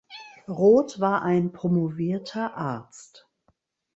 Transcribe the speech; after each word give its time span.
Roth 0.47 0.99
war 0.99 1.21
ein 1.21 1.51
promovierter 1.51 2.55
Arzt. 2.57 3.29